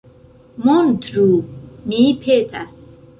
[0.67, 1.27] Montru,
[1.91, 2.81] mi petas.